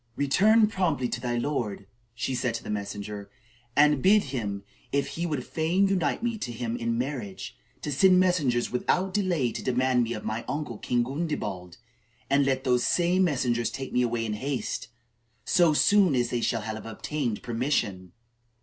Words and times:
"Return 0.15 0.65
promptly 0.65 1.07
to 1.09 1.21
thy 1.21 1.37
lord," 1.37 1.85
she 2.15 2.33
said 2.33 2.55
to 2.55 2.63
the 2.63 2.71
messenger, 2.71 3.29
"and 3.75 4.01
bid 4.01 4.23
him, 4.33 4.63
if 4.91 5.09
he 5.09 5.27
would 5.27 5.45
fain 5.45 5.87
unite 5.87 6.23
me 6.23 6.39
to 6.39 6.51
him 6.51 6.75
in 6.75 6.97
marriage, 6.97 7.55
to 7.83 7.91
send 7.91 8.19
messengers 8.19 8.71
without 8.71 9.13
delay 9.13 9.51
to 9.51 9.61
demand 9.61 10.01
me 10.01 10.13
of 10.13 10.25
my 10.25 10.43
uncle, 10.49 10.79
King 10.79 11.03
Gundebald, 11.03 11.77
and 12.31 12.47
let 12.47 12.63
those 12.63 12.83
same 12.83 13.23
messengers 13.25 13.69
take 13.69 13.93
me 13.93 14.01
away 14.01 14.25
in 14.25 14.33
haste, 14.33 14.87
so 15.45 15.71
soon 15.71 16.15
as 16.15 16.31
they 16.31 16.41
shall 16.41 16.61
have 16.61 16.83
obtained 16.87 17.43
permission." 17.43 18.13